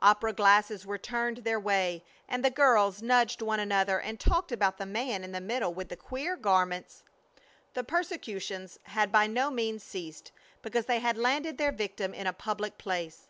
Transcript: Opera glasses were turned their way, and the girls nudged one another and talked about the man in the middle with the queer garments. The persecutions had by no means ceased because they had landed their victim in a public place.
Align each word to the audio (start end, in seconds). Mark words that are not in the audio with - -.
Opera 0.00 0.34
glasses 0.34 0.84
were 0.84 0.98
turned 0.98 1.38
their 1.38 1.58
way, 1.58 2.04
and 2.28 2.44
the 2.44 2.50
girls 2.50 3.00
nudged 3.00 3.40
one 3.40 3.58
another 3.58 3.98
and 3.98 4.20
talked 4.20 4.52
about 4.52 4.76
the 4.76 4.84
man 4.84 5.24
in 5.24 5.32
the 5.32 5.40
middle 5.40 5.72
with 5.72 5.88
the 5.88 5.96
queer 5.96 6.36
garments. 6.36 7.02
The 7.72 7.82
persecutions 7.82 8.78
had 8.82 9.10
by 9.10 9.26
no 9.26 9.50
means 9.50 9.82
ceased 9.82 10.32
because 10.60 10.84
they 10.84 10.98
had 10.98 11.16
landed 11.16 11.56
their 11.56 11.72
victim 11.72 12.12
in 12.12 12.26
a 12.26 12.34
public 12.34 12.76
place. 12.76 13.26